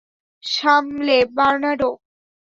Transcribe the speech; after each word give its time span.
সামলে, 0.43 1.17
বার্নার্ডো। 1.35 1.89